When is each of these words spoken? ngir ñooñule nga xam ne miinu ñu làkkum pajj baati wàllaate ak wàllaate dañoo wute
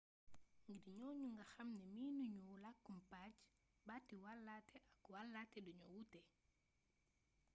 ngir 0.73 0.93
ñooñule 0.97 1.27
nga 1.35 1.45
xam 1.53 1.69
ne 1.79 1.85
miinu 1.95 2.25
ñu 2.45 2.53
làkkum 2.63 2.97
pajj 3.11 3.35
baati 3.87 4.15
wàllaate 4.23 4.75
ak 4.97 5.01
wàllaate 5.13 5.57
dañoo 5.65 5.93
wute 5.95 6.19